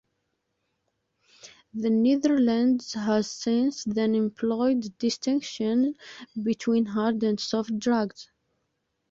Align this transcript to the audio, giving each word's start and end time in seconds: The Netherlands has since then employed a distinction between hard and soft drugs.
The 1.75 1.91
Netherlands 1.91 2.93
has 2.93 3.29
since 3.29 3.83
then 3.83 4.15
employed 4.15 4.83
a 4.83 4.89
distinction 4.89 5.93
between 6.41 6.87
hard 6.87 7.21
and 7.21 7.39
soft 7.39 7.77
drugs. 7.77 8.27